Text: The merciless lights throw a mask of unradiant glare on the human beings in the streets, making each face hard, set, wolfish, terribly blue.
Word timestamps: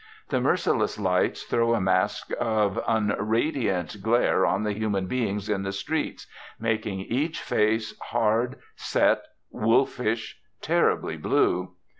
The 0.29 0.41
merciless 0.41 0.97
lights 0.99 1.43
throw 1.43 1.75
a 1.75 1.79
mask 1.79 2.31
of 2.39 2.83
unradiant 2.87 4.01
glare 4.01 4.47
on 4.47 4.63
the 4.63 4.73
human 4.73 5.05
beings 5.05 5.47
in 5.47 5.61
the 5.61 5.71
streets, 5.71 6.25
making 6.59 7.01
each 7.01 7.39
face 7.39 7.95
hard, 8.05 8.55
set, 8.75 9.23
wolfish, 9.51 10.41
terribly 10.59 11.17
blue. 11.17 11.75